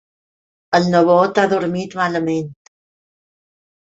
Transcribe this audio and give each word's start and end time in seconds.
El 0.77 0.87
nebot 0.93 1.41
ha 1.41 1.43
dormit 1.51 1.95
malament. 2.01 2.49